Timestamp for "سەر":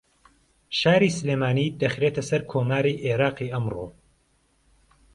2.29-2.41